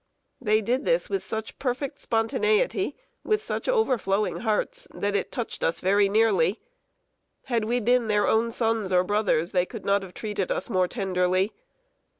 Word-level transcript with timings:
They 0.41 0.61
did 0.61 0.83
this 0.83 1.09
with 1.11 1.23
such 1.23 1.59
perfect 1.59 1.99
spontaneity, 1.99 2.95
with 3.23 3.43
such 3.43 3.69
overflowing 3.69 4.37
hearts, 4.37 4.87
that 4.91 5.15
it 5.15 5.31
touched 5.31 5.63
us 5.63 5.79
very 5.79 6.09
nearly. 6.09 6.59
Had 7.43 7.65
we 7.65 7.79
been 7.79 8.07
their 8.07 8.25
own 8.25 8.49
sons 8.49 8.91
or 8.91 9.03
brothers, 9.03 9.51
they 9.51 9.67
could 9.67 9.85
not 9.85 10.01
have 10.01 10.15
treated 10.15 10.49
us 10.51 10.71
more 10.71 10.87
tenderly. 10.87 11.53